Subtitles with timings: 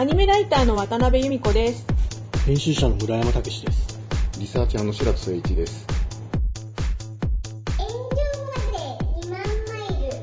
[0.00, 1.84] アニメライターの渡辺由美子です。
[2.46, 4.00] 編集者の村山武史です。
[4.38, 5.86] リサーチャーの白戸誠一です。
[7.76, 7.98] 炎上
[8.46, 8.78] まで
[9.26, 9.44] 2万マ
[9.98, 10.16] イル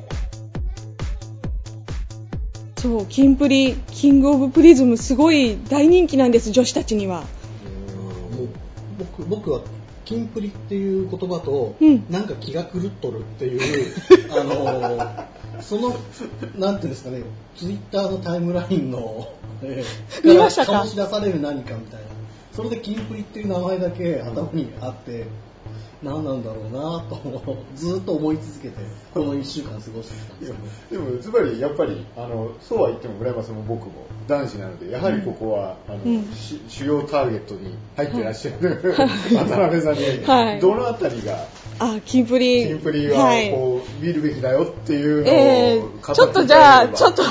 [2.81, 7.19] そう、キンプリ、キングオブプリズムすごい大人気なんです、女子たちには。
[7.19, 8.47] もう
[8.97, 9.61] 僕僕は
[10.05, 13.61] キンプリっていう言葉と、うんなんか気が狂っとるっていう、
[14.33, 15.95] あのその
[16.57, 17.21] なんていうんですかね、
[17.55, 20.81] ツイッターのタイムラインの、えー見ましたか？
[20.81, 22.07] 醸し出される何かみたいな、
[22.53, 25.25] それでキンプリっていう名前だけ頭にあって。
[26.03, 28.75] 何なんだろうなとずーっと思い続けて
[29.15, 30.53] この1週間過ごしてきたんです
[30.91, 31.03] けど。
[31.05, 33.93] でも、つまり、やっぱり、あの、そうは言っても村山さんも僕も
[34.27, 36.31] 男子なので、やはりここは、あの、うん。
[36.33, 38.79] し主要ターゲットに入ってらっしゃる、
[39.33, 40.59] 渡辺さんに、はい。
[40.59, 41.47] どのあたりが、
[41.79, 42.67] あ、キンプリ。
[42.67, 47.23] キンプリは、はいこう、見るべきだよっていうのを、えー、語ちょっとてじゃあ、ちょっと、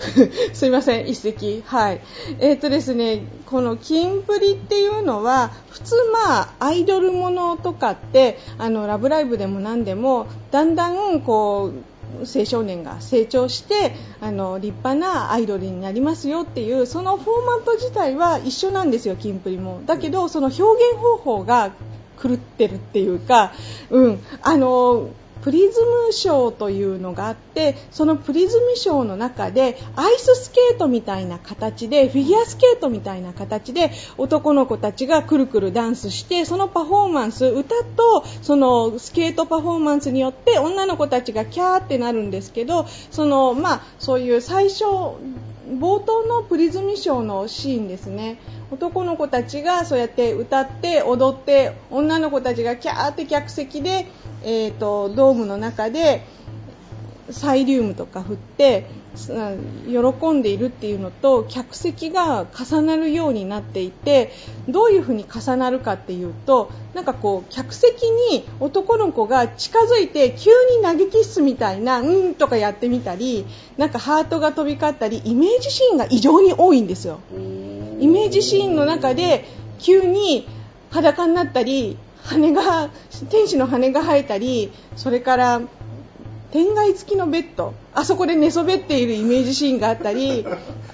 [0.52, 1.62] すいません、一席。
[1.66, 2.00] はい。
[2.40, 11.72] えっ、とですね、このキンプリっていうのは、普通まあ、アイドルものとかって、あの、ラブライブでも何でも、だんだん、こう、
[12.20, 19.80] 青少年が成長してあの立派なアイドルになりますよっていうそのフォーマット自体は一緒なんですよ、キンプリも。
[19.86, 21.72] だけどその表現方法が
[22.20, 23.52] 狂ってるっていうか、
[23.90, 25.10] うん、あの
[25.42, 48.38] プリズムショーというのがあってそのプリズムショーの中でアイススケートみたいな形でフィギュアスケートみたいな形で男の子たちがくるくるダンスしてそのパフォーマンス歌とそのスケートパフォーマンスによって女の子たちがキャーってなるんですけどその、まあ、そういう最初冒頭のプリズムショーのシーンですね。
[48.72, 54.06] 男の子たちがそうやって歌って踊って女の子たちがキャーって客席で、
[54.42, 56.24] えー、とドームの中で
[57.30, 58.86] サイリウムとか振って
[59.86, 64.32] 喜んでいるっていうのと客席が重なるようになっていて
[64.68, 73.44] どういうふうに重なるかっていうとなんかこう客席に男の子が近づいて急に投げキッスみたいなうんとかやってみたり
[73.76, 77.20] なんかハートが飛び交ったりイメージシーンが異常に多いんですよ。
[78.02, 79.44] イメージシーンの中で
[79.78, 80.48] 急に
[80.90, 82.90] 裸になったり羽が
[83.30, 85.60] 天使の羽が生えたりそれから
[86.50, 90.44] 天外付きのベッドあそこで寝そべっているイメージシーンがあったり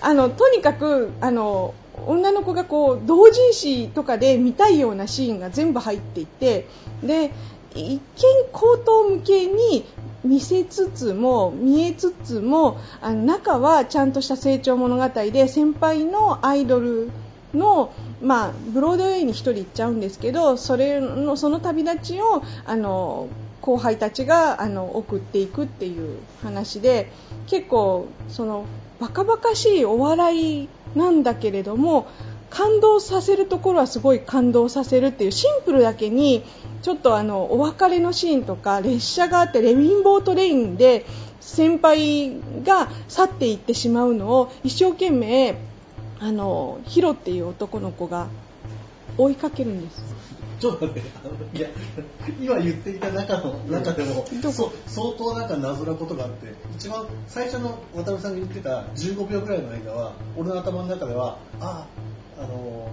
[0.01, 1.75] あのとにかくあの
[2.07, 6.67] 女の子がこう同人誌とかで見たいようなシーンが全部入っていて
[7.03, 7.33] で
[7.75, 8.01] 一見
[8.53, 9.85] 口頭向けに
[10.25, 17.11] 見せつつも見えつつもあの中はちゃんとした成長物語で先輩のアイドル
[17.55, 23.29] の、まあ、ブロードウェイに1人行っちゃうんですけどそれのその旅立ちをあの
[23.61, 27.11] 後輩たちがあの送っていくっていう話で
[27.47, 28.67] 結構その
[29.01, 32.07] バカバカしいお笑いなんだけれども
[32.51, 36.45] 感動させるところはすごい感動させるっていうシンプルだけに
[36.83, 41.05] ちょっとあのお別れのシーンとか列車があってレインボートレインで
[41.41, 42.33] 先輩
[42.65, 45.57] が去っていってしまうのを一生懸命
[46.21, 48.29] あのヒロっていう男の子が
[49.17, 50.19] 追いかけるんです。
[50.59, 51.69] ちょっと待って、いや、
[52.41, 62.08] 今言っていた中の中でも、そ相当なんか謎なことがあって、一番最初の渡辺さんが言ってた15秒ぐらいの間は、俺の頭の中では、あ、あ
[62.41, 62.89] あの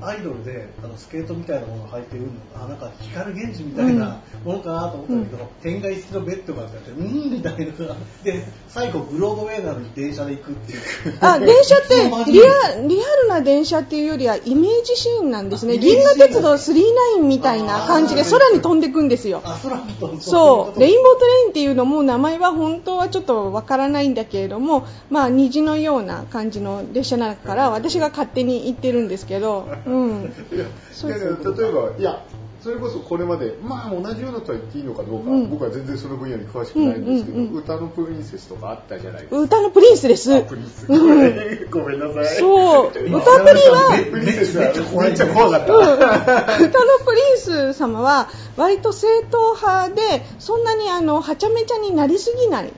[0.00, 10.80] アイドルであのスケートみたいなものを履いてるのあなんか光源氏みたいなものかなと思ったんだけど、天外付きのベッドがあってうんみたいなで最後ブロードウェイなのに電車で行くっていう。
[11.20, 15.78] あ 電車ってリアリアルな電車っていうよりはイメージシーンなんですね。
[15.78, 19.40] 銀河鉄道39みたいな感じで空に飛んでくんですよ。
[19.44, 20.80] あ空に飛んでそう。
[20.80, 32.24] レインボートレインっていうのも名前は本当はちょっとわからないんだけれども、まあ、虹のような感じの列車だから私が勝手に言ってるんですけど、うん、いやそういや例えばいや
[32.66, 35.50] それこそこれまでまあ同じようなとは言っていいのかどうか、うん。
[35.50, 37.58] 僕は全然その分野に詳しくないんですけど、うんうんうん。
[37.60, 39.38] 歌のプリンセスとかあったじゃないですか。
[39.38, 40.08] 歌のプリンス？
[40.08, 42.26] ですあプリンス、うんごめんなさい。
[42.40, 42.88] そう。
[42.88, 44.64] 歌プリ今はプリンセスは
[45.00, 45.82] めっちゃ怖かった、うん。
[45.84, 52.72] 歌のプリンス様は割と正統派でそんなにあのはちゃめちゃになりすぎない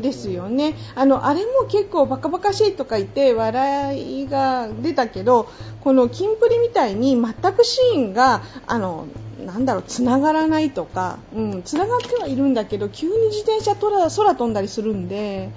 [0.00, 0.74] ですよね。
[0.94, 5.48] あのあれも結構バカバカしいとか言って笑いが出たけど
[5.80, 9.06] このキンプリみたいに全くシーンがあの
[9.44, 15.50] なんだろうつながらないとか、うん、つながってはいるんだけど急に自転車空空飛んだりするんで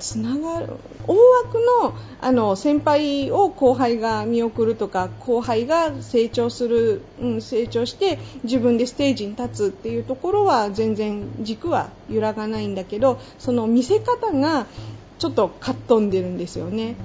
[0.00, 0.72] つながる
[1.06, 1.14] 大
[1.44, 14.66] 枠のあの先輩を後輩が見送るとか後輩が成長する、うん、成長して自分でステージに立つっていうところは全然軸は揺らがないんだけどその見せ方が
[15.18, 16.96] ちょっとかっ飛んでるんですよね。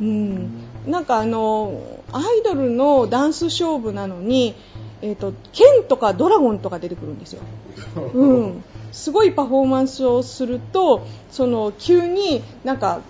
[0.00, 0.50] うん、
[0.86, 1.80] なんかあの
[2.12, 4.54] アイドルのダンス勝負なのに、
[5.02, 7.42] えー、と剣とかドラゴンとか出てくるんですよ、
[8.14, 13.00] うん、すごいパフォーマンスをするとその急になんか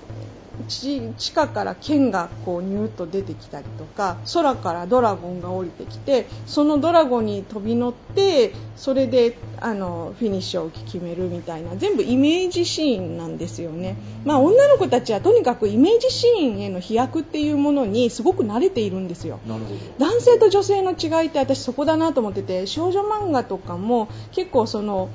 [0.68, 19.40] 地地下から剣がこうニューッと出てきたりとか空からドラゴンが降りてきてそのドラゴンに飛び乗ってそれであのフィニッシュを決めるみたいな全部イメージシーンなんですよね、まあ、女の子たちはとにかくイメージシーンへの飛躍っていうものにすごく慣れているんですよ。
[19.98, 25.08] 男性と女性の違いって私そこだなと思ってて少女漫画とかも結構その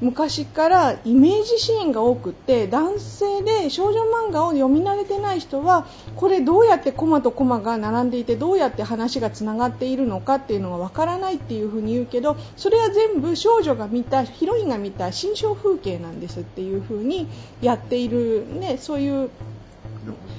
[0.00, 5.86] 昔からイメージシーンが多くって男性で少女漫画を読み慣れてない人は
[6.16, 17.28] これどうやってコマとコマが並んでいてどうやって話がつながっているのかっていうのがわからないっていうふうに言うけどそれは全部少女が見たヒロインが見た心象風景なんですっていうふうに
[17.62, 19.30] やっている、ね、そういう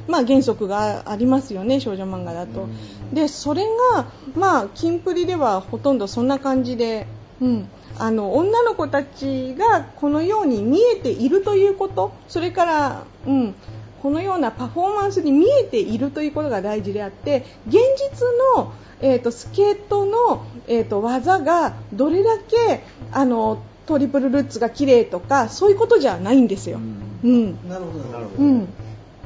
[0.07, 2.67] まあ、原則がありますよね、少女漫画だと。
[3.11, 4.05] で、それが、
[4.35, 7.07] まあ、キンプリではほとんどそんな感じで、
[7.41, 7.67] うん、
[7.97, 13.55] あの女の子たちがこのように見えているということ、それから、うん、
[14.01, 26.79] このようなパフォーマンスに見えているということが大事であって、現実の、えー、とスケートの、えー、と技がどれだけあのトリプルルッツが綺麗とかそういうことじゃないんですよ。
[27.23, 27.69] うん。
[27.69, 28.67] なるほどなるほど、うん。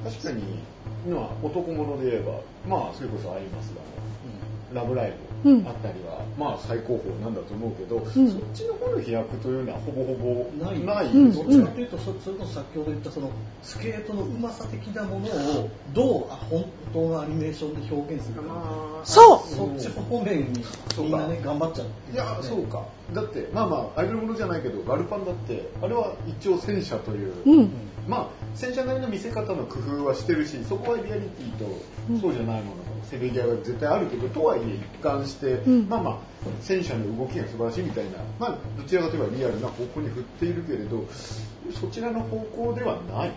[0.03, 0.43] 確かに
[1.07, 2.33] 今男物で言えば
[2.67, 3.99] まあそれこそアイマスだの
[4.73, 5.13] ラブライ
[5.43, 5.67] ブうん。
[5.67, 8.05] あったりは、まあ最高峰なんだと思うけど、ん。
[8.05, 10.83] そっちの方の飛躍というのはほぼほぼない。
[10.83, 11.05] ない。
[11.07, 11.33] うん。
[11.33, 13.31] どっちかというと、そそれこそ先ほど言ったその
[13.63, 19.55] スケートのうまさ的なものをどうあ本当のアニメーションで表現するか、そう。
[19.55, 20.63] そっち方面に
[20.97, 22.83] みんなね頑張っちゃういやそうか。
[23.13, 27.71] だってまあまあアイドルものじゃないけどガルパンだってあれは一応戦車という、うん。
[28.07, 31.65] まあ戦車なりの見せ方の工夫はしてるしそこはリアリティと
[32.19, 35.89] そうじゃないもののセベギアが絶対あるけどとはいえ一貫して、うん。
[35.89, 36.19] まあまあ
[36.61, 41.05] 戦車の動きが素晴らしいみたいなまあどちらかといえばリアルな方向に振っているけれど
[41.79, 43.31] そちらの方向ではないっ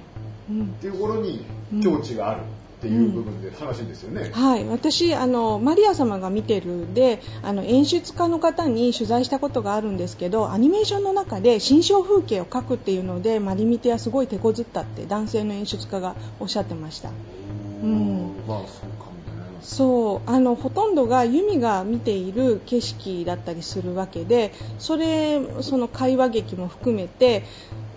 [0.51, 0.69] うん。
[0.75, 1.45] ていうところに
[1.83, 2.45] 境地があるっ
[2.83, 4.31] ていう部分で話ですよね。
[4.33, 17.11] はい、私あの、マリア様が見てるであの演出家の方に取材したことがあるんですけどアニメーションの中で心象風景を描くっていうのでマリミテはすごい手こずったって男性の演出家がおっしゃってました。
[17.11, 18.35] うん。
[18.49, 19.07] まあそうか。
[19.07, 19.22] も
[19.63, 27.45] そうあのほとんどがユミが見ている景色だったりするわけでそれその会話劇も含めて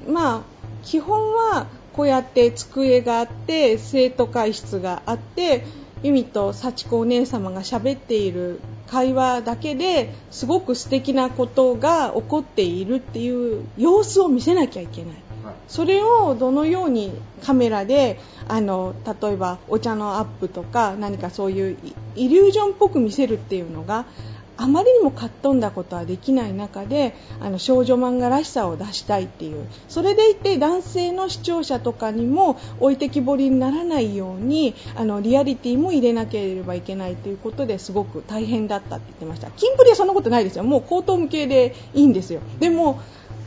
[0.08, 0.42] まあ
[0.84, 5.66] 基本はこうやって机があって生徒会室があって
[6.04, 15.25] ユミと幸子お姉様が喋っている会話だけですごく素敵なことが起こっているっていう様子を見せなきゃいけない。
[15.68, 17.12] それをどのように
[17.44, 21.78] カメラであの例えばお茶のアップとか何かそういう
[22.16, 24.06] イリュージョンっぽく見せるっていうのが
[24.58, 29.68] あまりにもかっ飛んだことはできない中であの少女漫画らしさを出したいっていう。
[29.90, 39.52] それでいて男性の視聴者とかにも置いてきぼりにならないようにあのリアリティも入れなければいけないということですごく大変だったって言ってました。
[39.52, 40.64] キンプリはそんなことないですよ。
[40.64, 42.40] もう口頭無形でいいんですよ。
[42.60, 43.02] でも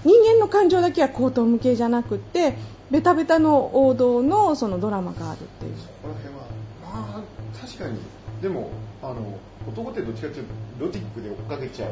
[0.04, 2.54] 人間の感情だけは口頭無形じゃなくて
[2.90, 5.74] ベタベタの王道のそのドラマがあるっていう。
[6.02, 6.40] この辺は
[6.82, 7.98] まあ確かに。
[8.40, 8.70] でも
[9.02, 10.44] あの男ってどっちかっていう
[10.78, 11.90] とロティックで追っかけちゃう。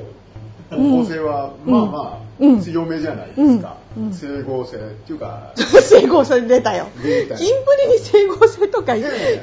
[0.71, 1.05] 方うん。
[1.05, 2.61] 向性は、まあまあ、うん。
[2.61, 4.07] 強めじゃないですか、うん。
[4.07, 4.13] うん。
[4.13, 5.53] 整合性っていうか。
[5.57, 6.89] 整合性出たよ。
[7.03, 7.39] 出たよ。
[7.39, 9.43] キンプリに整合性とか言って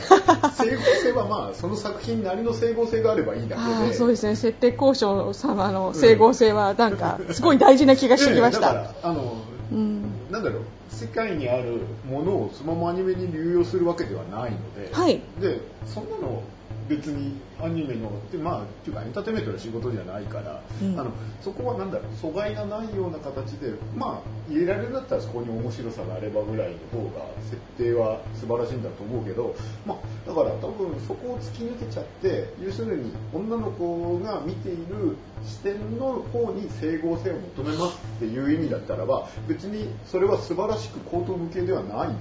[0.55, 3.91] 整合性はまあその作品なりの整合性があればいいだけあで。
[3.91, 4.35] あそうですね。
[4.35, 9.35] 設定交渉様の整合性はなんか すごい大事な気がしてきました、だからあの
[9.71, 10.61] うん、なんだろう。
[10.89, 15.21] 世界にあるものをそのままアニメに流用するわけではないので、はい。
[15.41, 16.43] でそんなの
[16.89, 20.99] 別にアニメのでまあっていうかエンターテインメントの仕事じゃないから、うん。
[20.99, 21.11] あの
[21.41, 42.19] そこはなんだろう阻害がないような形でまあ入れられるんだったらそこに面白さがあればぐらいの方が設定は素晴らしいんだと思うけど、まあ、だから多分そこを突き抜けちゃって要するに女の子が見ている視点の方に整合性を求めますっていう意味だったらば別にそれは素晴らしく口頭向けではないんじゃない？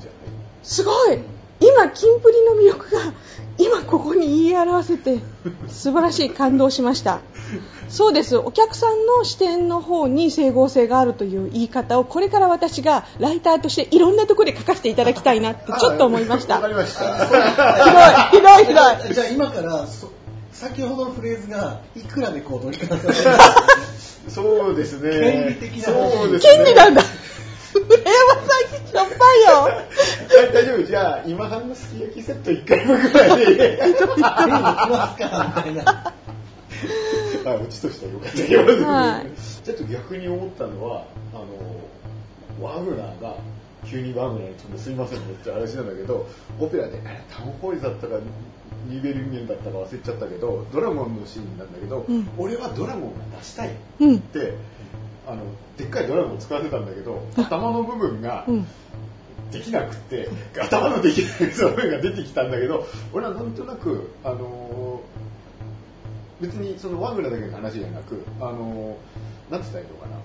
[0.62, 1.18] すごい
[1.62, 3.12] 今キンプリの魅力が
[3.58, 5.20] 今ここに言い表せて
[5.68, 7.20] 素晴らしい感動しました
[7.88, 18.30] そうですお客さんの視点の方に整合性があるという言い方をこれから私がライターとしていろんなところで書かせていただきたいなってちょっと思いましたわかりました。
[18.30, 20.10] ひどいひどいひどいじゃあ今からそ
[20.52, 23.40] 先ほどのフレーズがいくらでこう取り換えされる
[24.28, 25.10] そうですね。
[25.10, 25.92] 権利的な。
[26.38, 27.02] 権利なんだ。
[27.74, 28.61] 浦山さ
[28.92, 29.82] っぱいよ。
[30.52, 36.12] 大丈夫じゃあ今半のすき焼きセット1回分ぐらいで食いに行きますかみたいな。
[37.44, 39.26] あオチとしてはよかったけど、はい
[39.64, 43.36] ちょっと逆に思ったのはあのワグナーが
[43.84, 46.26] 急にワグナーにちょっとすいませんめっちゃ話なんだけど
[46.58, 48.16] オペラでえタモポイズだったか
[48.88, 54.22] ニーベルミンだったか忘れちゃったけどドラゴンのシーンなんだけど、うん俺はドラゴンが出したいっうん。
[55.24, 55.42] てあの
[55.76, 58.66] でっかいドラゴンを使ってたんだけど頭の部分がうん。
[59.50, 70.16] できなくって頭のできない部分が出てきたんだけど俺はなんとなくあのー別にそのワグナーだけの話じゃなくあのーなんて言ったらいいのかな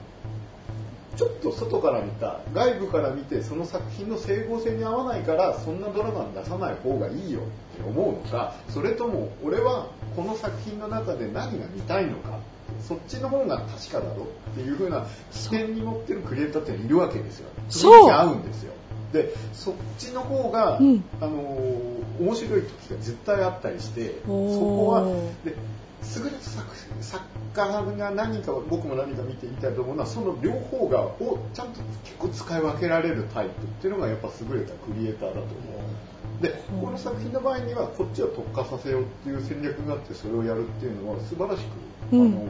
[1.18, 7.44] ちょっと外から見た外部から見てその作品の整合性に合わないからそんなドラマ出さない方がいいよっ
[7.76, 12.40] て思うのかそれとも俺はこの作品の中で何が見たいのか
[12.82, 17.50] そっちの方が確かだろっていう風な視点に持ってるクリエイターっているわけですよ。
[17.70, 18.74] そう合うんですよ。
[19.14, 25.04] でそっちの方が、うんあのー面白い時が絶対あったりしてそこは
[25.46, 25.56] で
[26.16, 27.24] 優れた作作
[27.54, 36.50] 家が何か僕も何か見てみたいと思うのはその両方がをちゃんと結構使い分けられるタイプっていうのがやっぱ優れたクリエイターだと思うで
[36.82, 42.42] この作品の場合にはこっちを特化させようっていう戦略があってそれをやるっていうのは素晴らしく、うんあの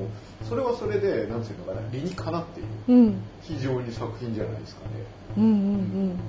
[0.48, 3.22] それはそれでなんていうのかな理にかなっているうん。
[3.42, 4.92] 非常に作品じゃないですかね
[5.38, 6.20] うんうん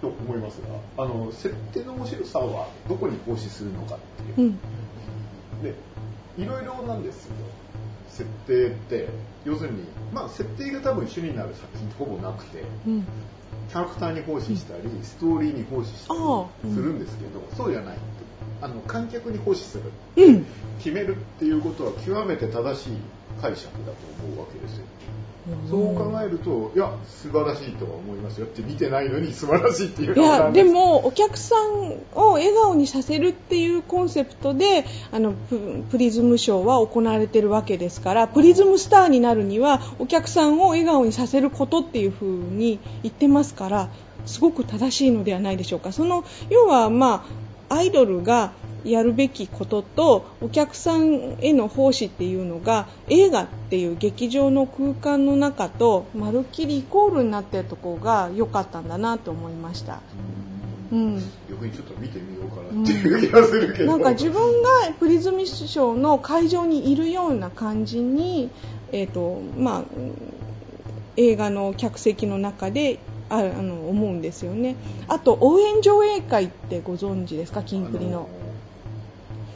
[0.00, 0.60] と思います
[0.96, 3.98] があの設定の面白さはどこに行使するのかっ
[4.34, 4.48] てうん。
[4.48, 5.62] ういう、ん。
[5.62, 5.74] で
[6.38, 7.32] いろいろなんですよ。
[8.08, 9.08] 設定って。
[9.44, 13.04] 要するにまあ設定が多分主になる作品ってほぼなくてうん。
[13.68, 17.98] キャラクターに奉仕したりストーリーに奉仕したりするんですけど、そうじゃない
[18.60, 19.84] あの観客に奉仕する
[20.16, 20.46] うん。
[20.78, 22.92] 決めるっていうことは極めて正しい
[23.40, 24.84] 解釈だと思うわけですよ。
[25.68, 43.90] そう考えるといや素晴らしいとは思いますよって見てないのに素晴らしいっていういやでもお客さんを笑顔にさせるっていうコンセプトであのププリズムショーは行われてるわけですからプリズムスターになるにはお客さんを笑顔にさせることっていうふうに言ってますから
[44.24, 45.92] すごく正しいのではないでしょうか。
[45.92, 47.26] その要はま
[47.68, 48.52] あアイドルが
[48.84, 60.00] やるべきこととお客さんへの奉仕っていうのが映画っていう劇場の空間の中とまるっきりイコールになってるところが良かったんだなと思いました。
[60.92, 61.22] うん。
[61.50, 64.68] 逆にちょっと見てみようかなっていう気がするけど、なんか自分が
[65.00, 68.50] プリズムショーの会場にいるような感じに、
[68.92, 69.84] えーとまあ、うん
[71.16, 72.98] 映画の客席の中で
[73.28, 74.74] ああの思うんですよね。
[75.06, 77.62] あと応援上映会ってご存知ですか？
[77.62, 78.28] キンプリの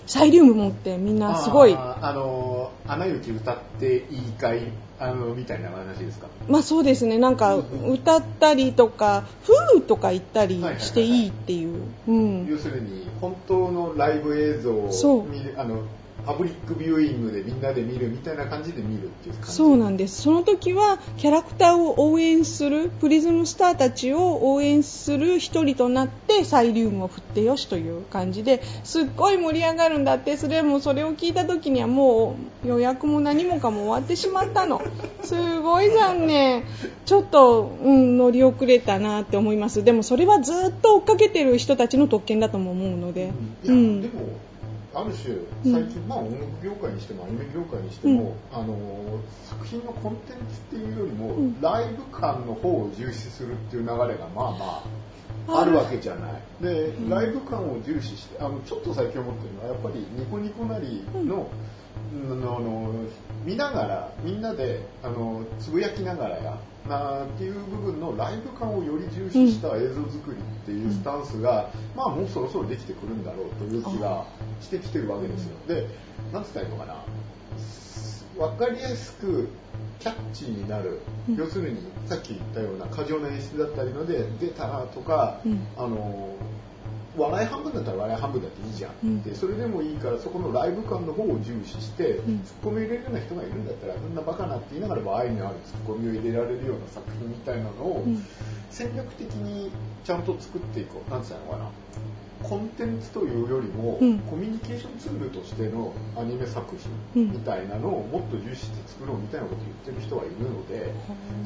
[0.09, 1.75] サイリウム持ってみんなすごい。
[1.75, 4.63] あーあのー「アナ雪歌っていいかい」
[5.01, 6.27] あのみたいな話ですか？
[6.49, 7.19] まあそうですね。
[7.19, 15.83] なんか歌ったりとか「フー」とか言ったりしていいっていう、うん、要するに本当のライブ映像を見るあの
[16.29, 19.51] パブリックビューイングでみんなで見るみたいな感じで見るっていう感じ。
[19.51, 20.21] そうなんです。
[20.21, 30.37] その時はキャラクターを応援するプリズムスターたちを応援する一人となってサイリウムを振ってよしという感じですっごい盛り上がるんだって。
[30.37, 34.83] それもそれを聞いた時にはもう予約も何もかも終わってしまったの。
[35.23, 36.65] すごい残念。
[37.07, 39.83] ちょっと、うん、乗り遅れたなって思います。
[39.83, 43.33] でもそれはずっと追っかけてる人たちの特権だとも思うので、
[43.65, 44.03] いや、うん。
[44.03, 44.48] でも
[44.95, 51.61] ある種最近、まあ音楽業界にしてもアニメ業界にしても、あの作品のコンテンツっていうよりも、ん。
[51.61, 54.83] ライブ感の方を重視するっていう流れがまあまあ
[55.49, 56.33] あるわけじゃない。
[56.63, 61.49] で、ライブ感を重視してあのちょっと最近思ってるのはやっぱりニコニコなりの,、
[62.13, 62.93] あの
[63.45, 74.25] 見ながらみんなであのつぶやきながらやなっていう部分のライブ感をより重視した映像作りっていうスタンスが、まあもうそろそろできてくるんだろうという気が
[74.61, 75.57] してきてるわけですよ。
[75.67, 75.87] で、
[76.33, 76.95] なんつったらいいのかな。
[78.39, 79.49] わかりやすく
[80.01, 81.37] キャッチーになる、うん。
[81.37, 85.67] 要するにさっき言ったような過剰な演出だったりので出たなとか、うん。
[85.77, 86.35] あの
[87.17, 89.23] 笑い半分だったら笑い半分だっていいじゃん、うん。
[89.23, 92.43] でそれでもいいからそこのライブ感の方を重視して、ん。
[92.45, 98.25] ツッコミを入れるような人がいるんだったらそんなバカなって言いながらも愛のあるツッコミを入れられるような作品みたいなのを、うん。
[98.71, 99.71] 戦略的に
[100.05, 101.11] ちゃんと作っていこう。
[101.11, 101.71] なんつったのかな
[102.43, 104.19] コンテンツというよりも、うん。
[104.21, 106.79] コミュニケーションツールとしてのアニメ作うん
[107.15, 110.93] 品みたいなのをもっと重視して作ろうみたいなことを言ってる人はいるので、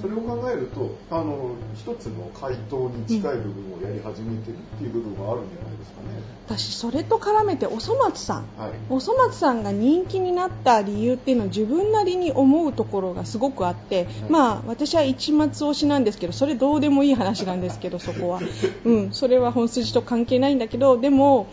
[0.00, 6.22] それを考えるとあの一つの回答に近い部分をやり始めてるっていう部分はあるんじゃないですかね。
[6.46, 8.46] 私それと絡めておそ松さん。
[8.58, 8.72] はい。
[8.90, 18.40] おそ松さんが人気になった理由っていうのは自分なりに思うところがすごくあって、まあ私は一松推しなんですけどそれどうでもいい話なんですけどそこは、
[18.84, 21.46] うん、それは本筋と関係ないんだけどでも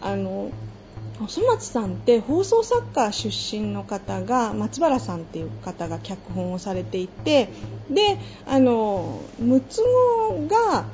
[0.00, 0.50] あの
[1.22, 7.48] おそ松さんって放送作家出身の方が松原さんっていう方が脚本をされていて
[7.88, 10.84] であの六つ子が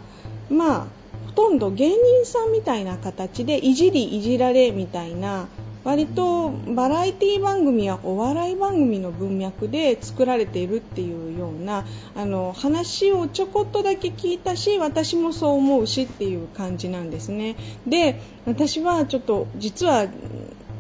[0.51, 0.87] まあ
[1.27, 5.49] ほとんど芸人さんみたいな形でいじりいじられみたいな
[5.85, 11.85] 割とバラエティ番組やお笑い番組の文脈で作られているっていうような
[12.15, 17.57] あの話をちょこっとだけ聞いたし私もそう思うしっていう感じなんですね。
[17.87, 20.07] で私はちょっと実は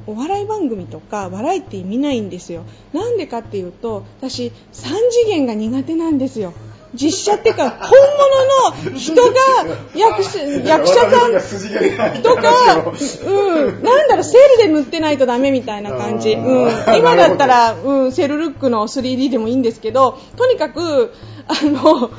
[0.06, 2.64] お笑い番組とかバラエティ見ないんですよ。
[2.92, 6.52] なんでかっていうと私3次元が苦手なんですよ。
[6.94, 7.90] 実写っていうか本
[8.82, 9.30] 物の人が
[9.94, 12.50] 役者役者さんとか、
[13.24, 13.70] う。
[13.70, 16.34] ん、なんだろう、セールで塗ってないとダメみたいな感じ。
[16.34, 16.66] あうん。
[16.66, 21.12] ー、今だったら、うん、セルルックの 3D でもいいんですけど、とにかく、
[21.46, 22.10] あの、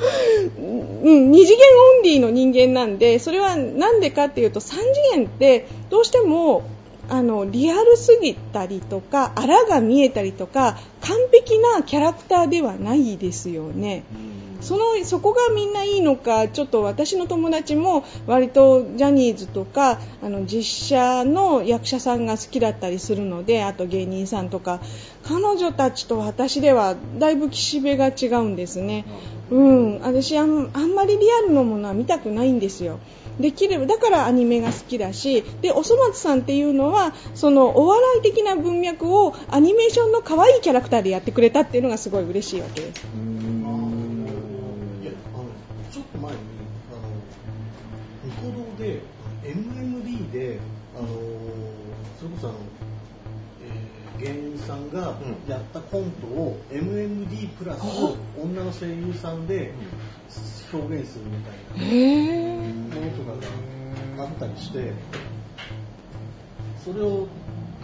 [1.04, 1.64] うん、二次元
[1.98, 6.64] オンリーの人間なんで、それはなんでかっていうと、3次元ってどうしても、
[7.10, 14.04] あのリアルすぎたりとか、あらが見えたりとか、完璧なキャラクターではないですよね。
[14.62, 24.80] そのそこがみんないいのかちょっと私の友達も割とジャニーズとかあの実写の役者さんが好きだったりするのであと芸人さんとか
[25.24, 29.06] 彼女たちと私ではだいぶ岸辺が違うんですね、
[29.50, 33.00] うん、私あんあんまりリアルのものは見たくないんですよ。
[33.40, 43.06] できればだからアニメが好きだしでおそ松さんっていうのはそのお笑い的な文脈をアニメーションの可愛いキャラクターでやってくれたっていうのがすごい嬉しいわけです。
[48.82, 49.02] で
[49.44, 50.60] MMD で
[50.98, 51.08] あの
[52.20, 52.58] それこそあの、
[53.64, 57.82] えー芸人さんがやったコントを MMD プラス
[58.40, 59.74] 女の声優さんで
[60.72, 63.32] 表現するみたいなものとか
[64.18, 64.94] があったりして
[66.86, 67.28] それを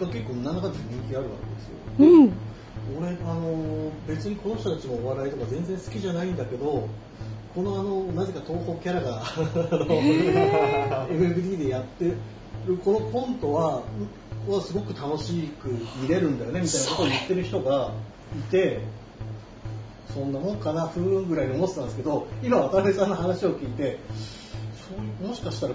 [0.00, 1.74] が結構なんだかんだ人気あるわけですよ。
[1.98, 2.32] うん。
[2.96, 6.88] 俺あの別にこの人たちもお笑いとか全然好きじゃないんだけど
[7.58, 9.30] このあのなぜか東宝キャラが あ
[9.80, 13.82] の MVD でやってるこのコントは
[14.48, 15.68] はすごく楽しく
[16.00, 17.90] 見れるんだよねみたいなことを言ってる人が
[18.38, 18.78] いて
[20.14, 23.98] そんなもんかなふーんぐらいに思ってたんですけど今渡辺さんの話を聞いて
[24.88, 25.74] そういうもしかしたら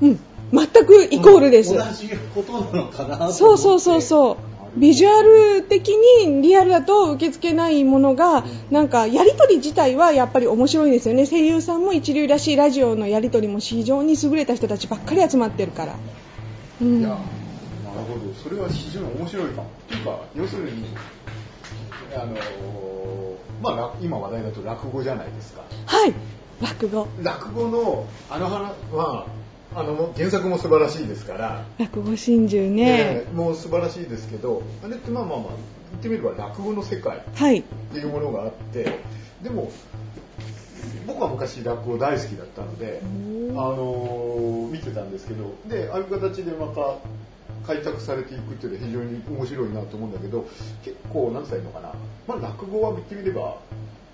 [0.00, 0.18] うん、
[0.52, 1.74] 全くイコールです。
[1.74, 4.59] 同じことなのかなと思ってそうそうそうそう。
[4.76, 11.26] ビジュアル的にリアルだと受け付けないものが、なんかやりとり自体はやっぱり面白いですよね。
[11.26, 15.96] 声優さんも一流だし、ラジオのやりとりも非常に優れた人たちばっかり集まってるから。
[16.80, 17.20] うんいや、なる
[18.08, 18.32] ほど。
[18.34, 19.68] それは非常に面白いかも。
[19.86, 20.84] っていうか、要するに、
[22.14, 23.10] あのー
[23.62, 25.62] まあら、今話題だと落語じゃないですか。
[25.86, 26.14] はい、
[26.62, 27.08] 落語。
[27.22, 29.26] 落語のあの話は、
[29.74, 33.24] あの原作も素晴らしいですから、落語真珠ね。
[33.24, 35.48] えーもう素晴らしいですけど、あれってまあまあまあ、
[35.92, 37.58] 言ってみれば落語の世界はい。
[37.60, 38.98] っていうものがあって、
[39.42, 39.70] でも、
[41.06, 46.96] 僕は昔落語大好きだったので、あのー見てたんですけど、で、ああいう形でまた
[47.66, 50.46] 開拓されていくっていうのは非常に面白いなと思うんだけど、
[50.84, 51.94] 結構、なんて言ったらいいのかな、
[52.40, 53.58] まあ落語は言ってみれば、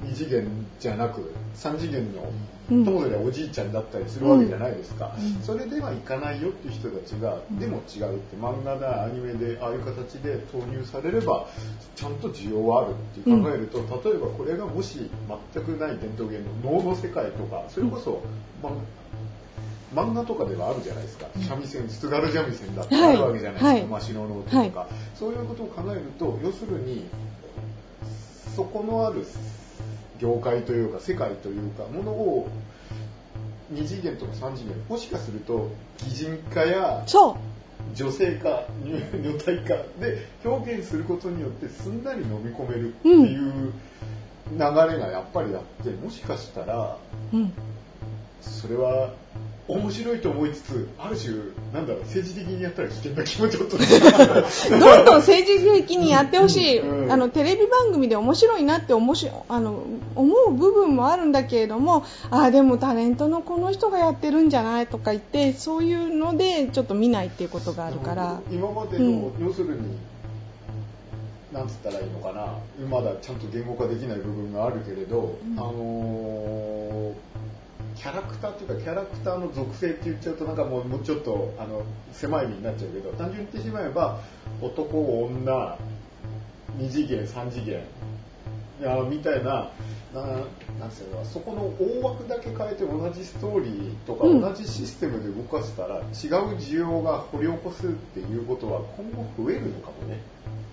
[0.07, 0.47] 二次元
[0.79, 2.23] じゃなく三次元の
[2.71, 2.85] うん。
[2.85, 5.43] ともすればおじいちゃんだったりするわけじゃないですか、うん。
[5.43, 11.47] それではいかないよっていう人たちが、でも違うって漫画だアニメでああいう形で投入されれば
[11.95, 15.09] ちゃんと需要はあるって考えると、例えばこれがもし
[15.55, 18.21] 全くない伝統芸能能の世界とかそれこそ、
[18.61, 18.71] ま
[19.95, 23.85] 漫画とかではあるじゃないですか、三味線津軽三味線だってあるわけじゃないですか、はい。
[23.85, 24.73] マシノの音とか、はい。
[25.15, 27.07] そういうことを考えると要するに
[28.57, 29.25] そこのある
[30.19, 32.49] 業界というか世界というかものを
[33.71, 37.05] 二次元とか三次元もしかすると擬人化や。
[37.95, 43.73] 女性化女女体化で表現することによってすんなり飲み込めるっていう
[44.53, 46.99] 流れがやっぱりあってもしかしたら
[47.33, 47.53] うん。
[48.41, 49.13] それは
[49.69, 51.35] 面白いと思いつつある種
[51.75, 57.13] なんだろう政治的にやったら危険な気もちょっとどんどん政治的にやってほしい、うん。
[57.13, 59.83] あのテレビ番組で面白いなって面白あの
[60.15, 68.41] 思う部分もあるんだけれどもあーでもタレントのこの人がやってるんじゃないとか言ってそういうのでちょっと見ないっていうことがあるから。
[68.53, 69.99] 今までの、要するに
[71.53, 72.55] なんつったらいいのかな。
[72.89, 77.13] まだちゃんと言語化できない部分があるけれど、あのー
[77.97, 81.83] キャラクターっていうかキャラクターの属性って言っちゃうとなんかもうもうちょっとあの
[82.13, 84.21] 狭い意味になっちゃうけど単純に言ってしまえば
[84.61, 85.79] 男女
[86.79, 87.83] 二次元三次元
[88.81, 89.71] いやみたいな
[90.13, 90.23] な
[90.79, 96.03] なんつうのそこの大枠だけ変えて同じストーリーとかうん同じシステムで動かせたら、違う
[96.57, 100.21] 需要が掘り起こすっていうことは今後増えるのかもね。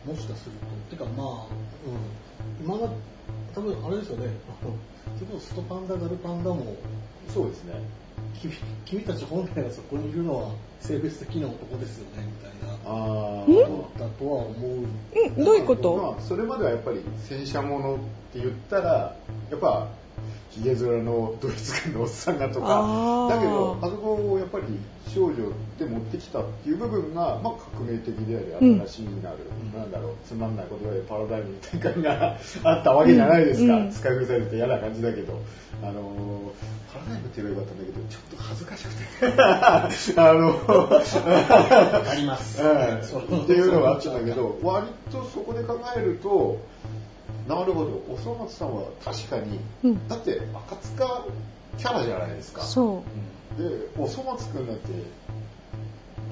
[0.05, 0.55] もしかする
[0.89, 0.95] と。
[0.95, 1.47] てかまあ、
[1.85, 2.65] うん。
[2.65, 2.89] 今が、
[3.55, 4.27] 多分あれですよね。
[4.61, 4.73] あの、
[5.19, 6.75] 結構ストパンダ、ガルパンダも、
[7.33, 7.73] そうですね。
[8.41, 8.53] 君
[8.85, 15.41] 君たち本来はそこにいるのは性別的な男ですよね、みたいなあことだとは思う。
[15.41, 15.95] んどういうこと？
[15.95, 17.97] まあ、それまではやっぱり戦車ものっ
[18.33, 19.15] て言ったら
[19.49, 19.87] やっぱ
[20.53, 24.65] ヒゲ面のドイツ軍のおっさんがとかだけどあそこをやっぱり
[25.11, 25.35] 少女
[25.79, 29.37] で持ってきたっていう部分が、まあ、革命的でありうん新しいになる、
[29.75, 33.85] なんだろうつまんない言葉でパラダイムの転換があったわけじゃないですか、うん。
[33.85, 35.39] うん使い古されて嫌な感じだけど。
[35.81, 39.33] あのーパラダイムって言えばよかったんだけどちょっと恥ずかしくて。
[40.21, 42.61] あのわかります。
[42.61, 43.41] うん。
[43.43, 46.59] っていうのがあったんだけど割とそこで考えると
[47.47, 48.01] なるほど。
[48.09, 50.07] おそ松さんは確かに、うん。
[50.07, 51.25] だって赤塚
[51.77, 52.61] キャラじゃないですか。
[52.61, 53.03] そ
[53.57, 54.89] でおそ松くんだって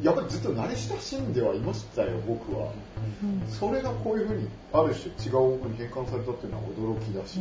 [0.02, 2.68] やっぱりずっと慣れ親しんではいましたよ僕は。
[2.68, 3.48] う、うん。
[3.48, 6.64] それがこういうふうにある種違う方向に変換されたっていうのは
[6.98, 7.40] 驚きだし、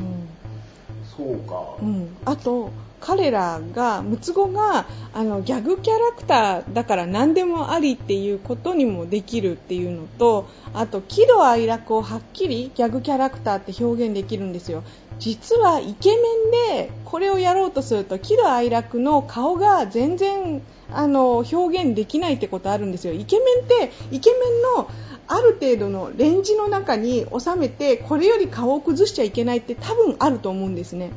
[1.16, 2.70] そうか、うん、あと
[3.00, 14.84] 彼らが六つ子があのギャグキャラクターだから何でもありっていうことにもできるっていうのとあと喜怒哀楽をはっきりギャグキャラクターって表現できるんですよ
[15.20, 23.12] 実はイケメンでこれをやろうとすると喜怒哀楽の顔が全然あの表現できないってことあるんですよ。
[23.12, 24.90] イケメンってイケメンの
[25.28, 31.12] ある程度のレンジの中に収めてこれより顔を崩しちゃいけないって多分あると思うんですね。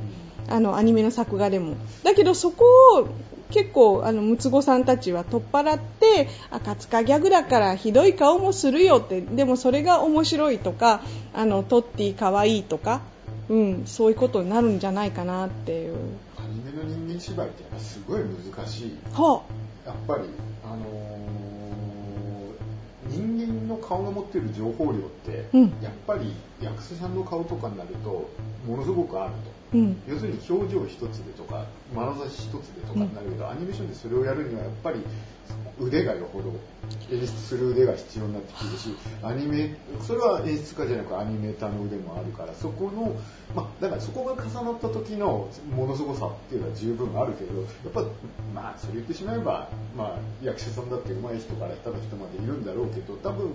[0.49, 1.75] あのアニメの作画でも。
[2.03, 2.65] だけどそこ
[2.99, 3.07] を
[3.51, 11.01] 結構あの六つ子さんたちは取っ払って赤塚ギャグだからひどい顔もするよってでもそれが面白いとか
[11.33, 13.01] あのトッティかわいいとか、
[13.49, 15.95] うん、そういうことになるんじゃないかなっていう。
[16.37, 18.97] アニメの人間芝居ってやっぱすごい難しい。
[19.13, 19.43] は
[19.85, 20.29] やっぱり、
[20.63, 21.13] あのー
[23.13, 25.61] 人間の顔が持っている情報量って、うん。
[25.81, 28.29] やっぱり役者さんの顔とかになると
[28.65, 29.52] ものすごくあると。
[29.73, 30.01] うん。
[30.07, 35.01] 要するに表情一つでとか眼差し一つでとかになるけど、アニメーションでそれをやるにはやっぱり
[35.79, 36.53] 腕がよほど
[37.11, 43.15] 演出する腕が必要になってくるしアニメそれは演出家じゃなくアニメーターの腕もあるからそこの、
[43.55, 48.01] まあ、だからそこが重なった時のものすごさっていうのは十分あるけどやっぱ
[48.53, 53.51] まあそれ言ってしまえば、まあ、役者さんだって上手い人から下手な人までいるんだろうけど多分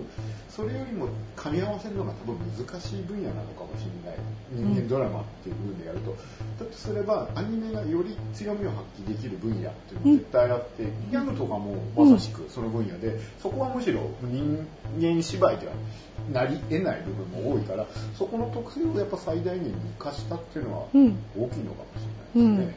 [0.49, 4.19] それよりも噛み合わせるのが多分難しい分野なのかもしれない。
[4.51, 6.15] 人間ドラマっていう部分でやると、
[6.59, 14.67] だとすればアニメがより強みを発揮できる分野っていうのが絶対あって、ギャグとかもまさしくその分野で、そこはむしろ人
[14.99, 15.73] 間芝居では
[16.31, 17.85] なり得ない部分も多いから
[18.17, 22.75] そこの特性をやっぱ最大限に生かしたっていうのはうん大きいのかもしれないですね。